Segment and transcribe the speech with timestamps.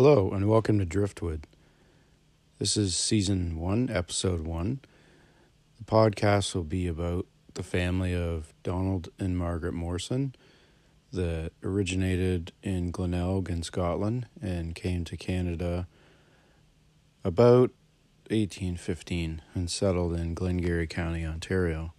[0.00, 1.48] Hello, and welcome to Driftwood.
[2.60, 4.78] This is season one, episode one.
[5.76, 10.36] The podcast will be about the family of Donald and Margaret Morrison
[11.12, 15.88] that originated in Glenelg in Scotland and came to Canada
[17.24, 17.72] about
[18.30, 21.92] 1815 and settled in Glengarry County, Ontario.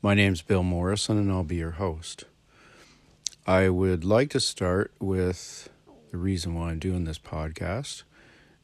[0.00, 2.24] My name's Bill Morrison, and I'll be your host.
[3.46, 5.68] I would like to start with
[6.10, 8.02] the reason why I'm doing this podcast,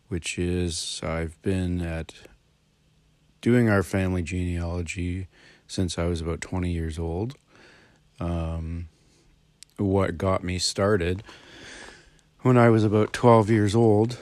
[0.08, 2.14] which is I've been at
[3.40, 5.28] doing our family genealogy
[5.66, 7.34] since I was about 20 years old.
[8.20, 8.88] Um,
[9.76, 11.22] what got me started
[12.42, 14.18] when I was about 12 years old,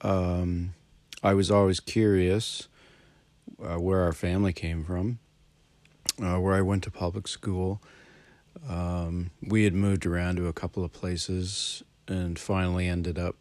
[0.00, 0.74] um,
[1.22, 2.68] I was always curious
[3.62, 5.18] uh, where our family came from,
[6.20, 7.80] uh, where I went to public school.
[8.68, 13.36] Um, we had moved around to a couple of places and finally ended up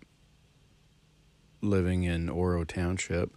[1.61, 3.35] living in Oro Township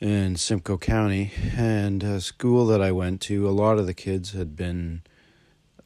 [0.00, 1.32] in Simcoe County.
[1.56, 5.02] And a school that I went to, a lot of the kids had been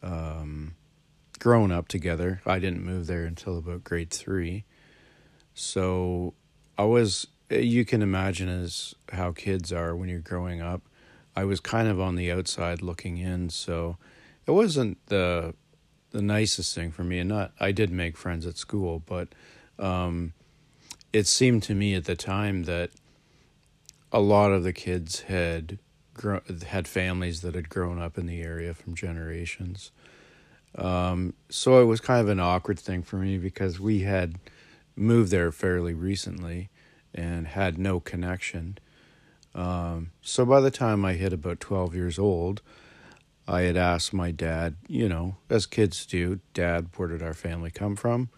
[0.03, 0.75] um,
[1.39, 2.41] grown up together.
[2.47, 4.65] I didn't move there until about grade three.
[5.55, 6.35] So
[6.77, 10.83] I was, you can imagine as how kids are when you're growing up.
[11.35, 13.51] I was kind of on the outside looking in.
[13.51, 13.99] So
[14.47, 15.55] it wasn't the
[16.13, 17.19] the nicest thing for me.
[17.19, 19.29] And not, I did make friends at school, but
[19.79, 20.33] um,
[21.13, 22.91] it seemed to me at the time that
[24.13, 25.79] a lot of the kids had
[26.15, 29.91] grown, had families that had grown up in the area from generations.
[30.77, 34.37] Um, so it was kind of an awkward thing for me because we had
[34.95, 36.71] moved there fairly recently
[37.15, 38.79] and had no connection.
[39.55, 42.61] Um, so by the time I hit about 12 years old,
[43.49, 47.71] I had asked my dad, you know, as kids do, Dad, where did our family
[47.71, 48.29] come from?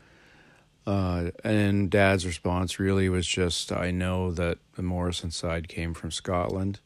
[0.86, 6.10] Uh, and Dad's response really was just, I know that the Morrison side came from
[6.10, 6.80] Scotland.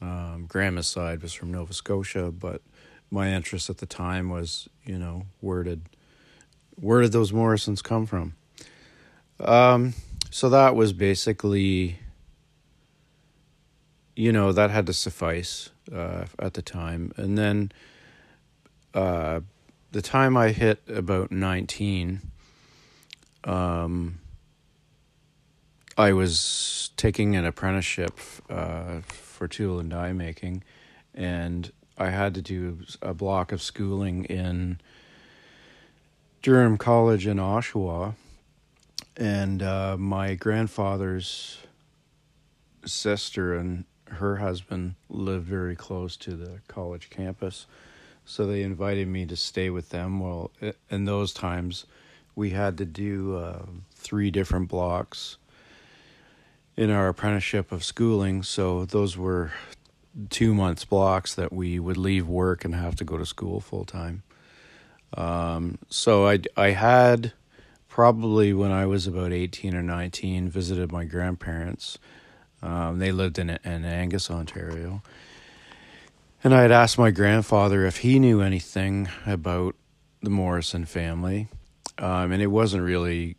[0.00, 2.62] Um, Grandma's side was from Nova Scotia, but
[3.10, 5.82] my interest at the time was, you know, where did
[6.76, 8.34] where did those Morrisons come from?
[9.40, 9.94] Um,
[10.30, 11.98] so that was basically,
[14.14, 17.12] you know, that had to suffice uh, at the time.
[17.16, 17.72] And then
[18.94, 19.40] uh,
[19.92, 22.20] the time I hit about 19,
[23.44, 24.18] um,
[25.96, 28.18] I was taking an apprenticeship
[28.48, 30.62] uh, for tool and die making,
[31.14, 34.80] and I had to do a block of schooling in
[36.42, 38.14] Durham College in Oshawa.
[39.16, 41.58] And uh, my grandfather's
[42.84, 47.66] sister and her husband lived very close to the college campus.
[48.24, 50.20] So they invited me to stay with them.
[50.20, 50.50] Well,
[50.90, 51.86] in those times,
[52.34, 53.62] we had to do uh,
[53.94, 55.38] three different blocks
[56.76, 58.42] in our apprenticeship of schooling.
[58.42, 59.52] So those were
[60.30, 63.84] two months blocks that we would leave work and have to go to school full
[63.84, 64.22] time.
[65.14, 67.32] Um, so I, I had
[67.88, 71.98] probably when I was about 18 or 19 visited my grandparents
[72.62, 75.02] um, they lived in, in Angus, Ontario.
[76.42, 79.74] And I had asked my grandfather if he knew anything about
[80.22, 81.48] the Morrison family.
[81.98, 83.36] Um, and it wasn't really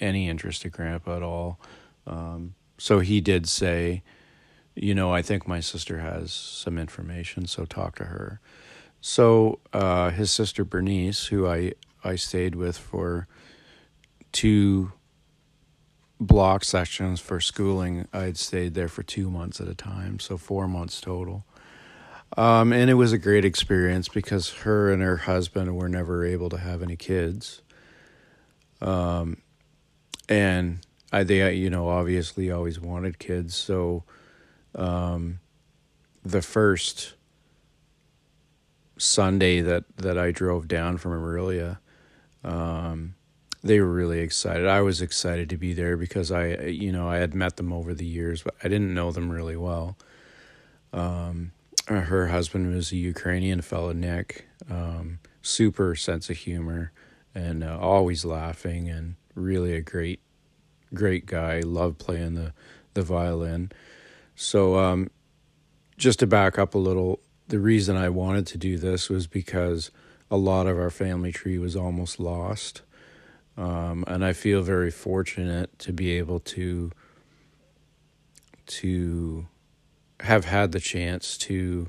[0.00, 1.60] any interest to Grandpa at all.
[2.06, 4.02] Um, so he did say,
[4.74, 8.40] you know, I think my sister has some information, so talk to her.
[9.00, 11.72] So uh, his sister Bernice, who I,
[12.04, 13.26] I stayed with for
[14.32, 14.92] two
[16.18, 20.66] block sections for schooling, I'd stayed there for two months at a time, so four
[20.66, 21.44] months total.
[22.36, 26.48] Um, and it was a great experience because her and her husband were never able
[26.50, 27.62] to have any kids.
[28.80, 29.38] Um,
[30.28, 30.80] and
[31.12, 33.54] I, they, you know, obviously always wanted kids.
[33.54, 34.04] So,
[34.74, 35.40] um,
[36.24, 37.14] the first
[38.98, 41.78] Sunday that, that I drove down from Orillia,
[42.42, 43.15] um,
[43.66, 44.66] they were really excited.
[44.66, 47.94] I was excited to be there because I, you know, I had met them over
[47.94, 49.96] the years, but I didn't know them really well.
[50.92, 51.52] Um,
[51.86, 54.46] her husband was a Ukrainian fellow, Nick.
[54.70, 56.90] Um, super sense of humor
[57.34, 60.20] and uh, always laughing and really a great,
[60.92, 61.60] great guy.
[61.60, 62.52] Loved playing the
[62.94, 63.70] the violin.
[64.34, 65.10] So, um,
[65.96, 69.90] just to back up a little, the reason I wanted to do this was because
[70.30, 72.82] a lot of our family tree was almost lost.
[73.56, 76.92] Um, and I feel very fortunate to be able to
[78.66, 79.46] to
[80.20, 81.88] have had the chance to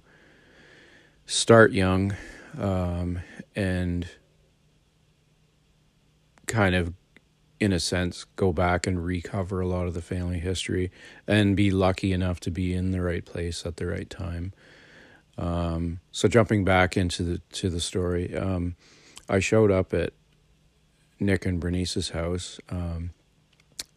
[1.25, 2.16] start young
[2.58, 3.19] um,
[3.56, 4.08] and
[6.46, 6.94] kind of
[7.60, 10.92] in a sense, go back and recover a lot of the family history
[11.28, 14.54] and be lucky enough to be in the right place at the right time.
[15.38, 18.75] Um, so jumping back into the to the story, um,
[19.30, 20.13] I showed up at
[21.19, 23.12] Nick and Bernice's house, um,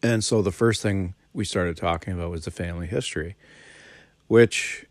[0.03, 3.35] and so the first thing we started talking about was the family history,
[4.27, 4.85] which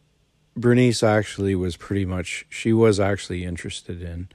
[0.57, 4.29] Bernice actually was pretty much she was actually interested in.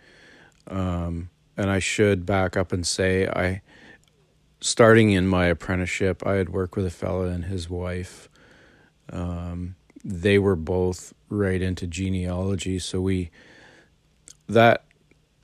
[0.68, 3.62] Um, and I should back up and say I
[4.59, 8.30] starting in my apprenticeship, I had worked with a fella and his wife.
[9.12, 13.31] Um, they were both right into genealogy, so we
[14.48, 14.86] that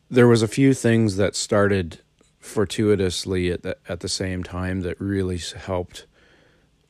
[0.09, 1.99] there was a few things that started
[2.41, 6.05] fortuitously at the, at the same time that really helped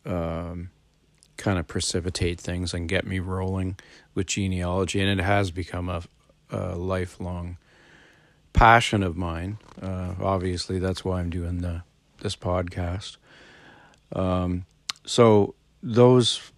[0.06, 0.72] um,
[1.38, 3.78] kind of precipitate things and get me rolling
[4.16, 6.02] with genealogy, and it has become a,
[6.50, 7.58] a lifelong
[8.54, 9.58] passion of mine.
[9.82, 11.84] Uh, obviously, that's why I'm doing the
[12.20, 13.18] this podcast.
[14.14, 14.66] Um,
[15.06, 16.52] so those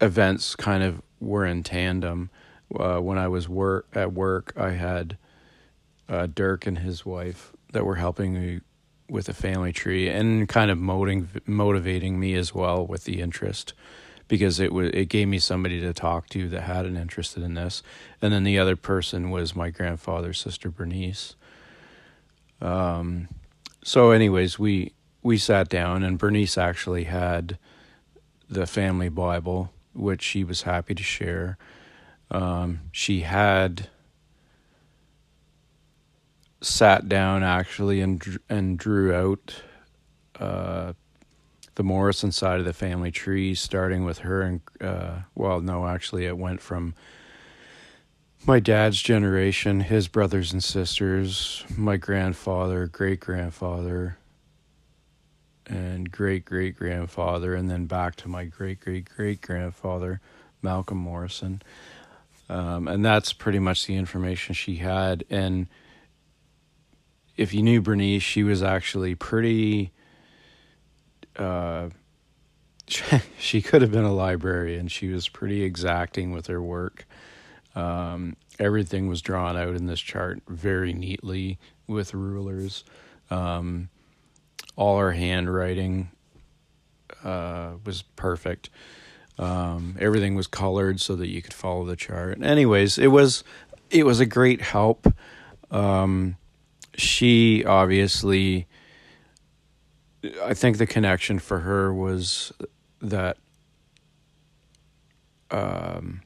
[0.00, 2.30] events kind of were in tandem.
[2.74, 5.16] Uh, when I was work at work, I had
[6.08, 8.60] uh, Dirk and his wife that were helping me
[9.08, 13.74] with the family tree and kind of motivating motivating me as well with the interest
[14.28, 17.54] because it was it gave me somebody to talk to that had an interest in
[17.54, 17.82] this.
[18.22, 21.36] And then the other person was my grandfather's sister Bernice.
[22.60, 23.28] Um
[23.82, 27.58] so anyways we we sat down and Bernice actually had
[28.48, 31.58] the family bible which she was happy to share.
[32.30, 33.88] Um she had
[36.64, 39.62] sat down actually and and drew out
[40.40, 40.92] uh,
[41.74, 46.26] the Morrison side of the family tree, starting with her and uh, well, no, actually,
[46.26, 46.94] it went from
[48.46, 54.18] my dad's generation, his brothers and sisters, my grandfather, great grandfather,
[55.66, 60.20] and great great grandfather, and then back to my great great great grandfather,
[60.62, 61.62] Malcolm Morrison.
[62.48, 65.24] Um, and that's pretty much the information she had.
[65.30, 65.66] And
[67.36, 69.92] if you knew Bernice, she was actually pretty.
[71.36, 71.90] Uh,
[73.38, 74.88] she could have been a librarian.
[74.88, 77.06] She was pretty exacting with her work.
[77.74, 82.84] Um, everything was drawn out in this chart very neatly with rulers.
[83.30, 83.88] Um,
[84.76, 86.10] all her handwriting
[87.24, 88.70] uh, was perfect.
[89.38, 92.40] Um, everything was colored so that you could follow the chart.
[92.42, 93.42] Anyways, it was
[93.90, 95.12] it was a great help.
[95.70, 96.36] Um,
[96.96, 98.66] she obviously
[100.42, 102.52] I think the connection for her was
[103.00, 103.36] that
[105.50, 106.22] um,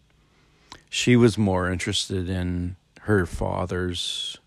[0.88, 4.38] she was more interested in her father's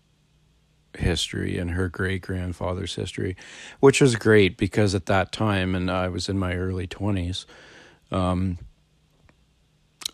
[0.98, 3.36] history and her great grandfather's history,
[3.80, 7.44] which was great because at that time, and I was in my early 20s,
[8.10, 8.58] um,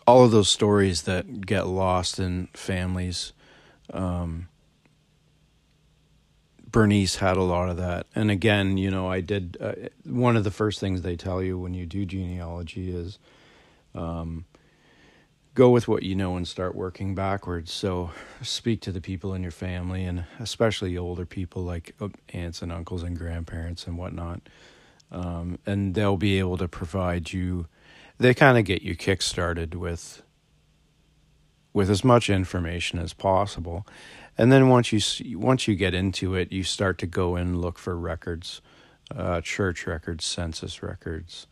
[0.05, 3.33] all of those stories that get lost in families.
[3.93, 4.47] Um,
[6.71, 8.07] Bernice had a lot of that.
[8.13, 9.73] And again, you know, I did uh,
[10.03, 13.17] one of the first things they tell you when you do genealogy is
[13.95, 14.45] um,
[15.55, 17.71] go with what you know and start working backwards.
[17.71, 18.11] So
[18.41, 22.71] speak to the people in your family and especially older people like uh, aunts and
[22.71, 24.41] uncles and grandparents and whatnot.
[25.11, 27.65] Um, and they'll be able to provide you,
[28.19, 30.21] they kind of get you kick started with
[31.71, 33.85] with as much information as possible
[34.39, 37.77] and then once you once you get into it, you start to go and look
[37.77, 38.61] for records,
[39.13, 41.45] uh, church records, census records,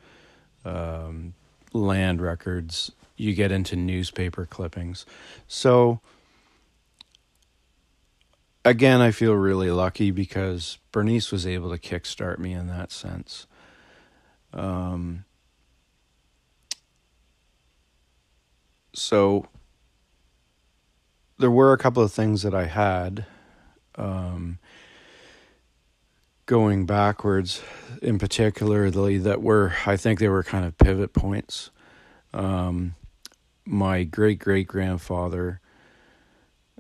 [0.64, 1.34] um,
[1.74, 2.94] land records.
[3.18, 5.06] You get into newspaper clippings.
[5.50, 6.00] So
[8.64, 13.48] again, I feel really lucky because Bernice was able to kickstart me in that sense.
[14.54, 15.26] Um,
[18.94, 19.50] so
[21.38, 23.26] there were a couple of things that I had
[23.96, 24.60] um,
[26.46, 27.62] going backwards,
[28.02, 31.72] in particularly that were I think they were kind of pivot points.
[32.34, 32.96] Um,
[33.66, 35.60] my great great grandfather,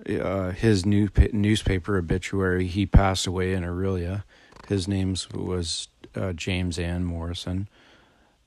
[0.07, 4.23] uh, his new newspaper obituary, he passed away in Orillia.
[4.67, 7.67] His name was uh, James Ann Morrison.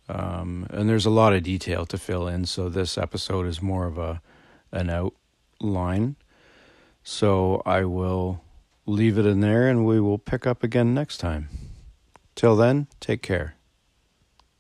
[0.08, 3.86] Um, and there's a lot of detail to fill in, so this episode is more
[3.86, 4.20] of a
[4.72, 5.14] an out
[5.60, 6.16] line.
[7.02, 8.42] So I will
[8.86, 11.48] leave it in there and we will pick up again next time.
[12.34, 13.54] Till then, take care.